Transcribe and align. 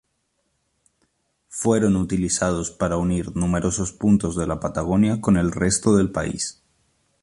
Fueron 1.49 1.95
utilizados 1.95 2.71
para 2.71 2.97
unir 2.97 3.35
numerosos 3.37 3.91
puntos 3.93 4.35
de 4.35 4.47
la 4.47 4.59
Patagonia 4.59 5.21
con 5.21 5.37
el 5.37 5.51
resto 5.51 5.95
del 5.95 6.11
país. 6.11 6.63